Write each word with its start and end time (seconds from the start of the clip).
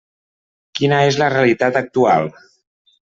Quina 0.79 1.01
és 1.09 1.19
la 1.23 1.29
realitat 1.35 1.79
actual? 1.83 2.29